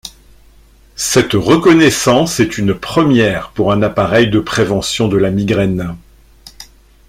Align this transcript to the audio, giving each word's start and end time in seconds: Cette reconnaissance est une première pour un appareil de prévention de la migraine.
Cette 0.95 1.33
reconnaissance 1.33 2.39
est 2.39 2.57
une 2.57 2.73
première 2.73 3.51
pour 3.51 3.71
un 3.71 3.83
appareil 3.83 4.31
de 4.31 4.39
prévention 4.39 5.07
de 5.07 5.15
la 5.15 5.29
migraine. 5.29 5.95